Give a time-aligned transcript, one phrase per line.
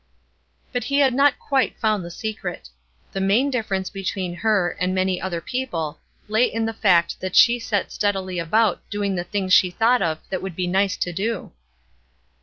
[0.73, 2.69] But he had not quite found the secret.
[3.11, 7.59] The main difference between her and many other people lay in the fact that she
[7.59, 11.51] set steadily about doing the things she thought of that would be nice to do.